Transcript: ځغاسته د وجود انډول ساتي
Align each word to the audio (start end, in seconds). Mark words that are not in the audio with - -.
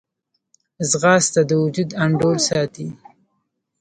ځغاسته 0.89 1.41
د 1.49 1.51
وجود 1.63 1.89
انډول 2.03 2.37
ساتي 2.49 2.87